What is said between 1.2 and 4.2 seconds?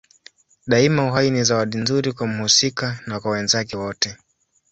ni zawadi nzuri kwa mhusika na kwa wenzake wote.